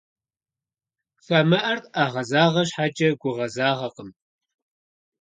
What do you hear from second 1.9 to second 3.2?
ӏэгъэзагъэ щхьэкӏэ,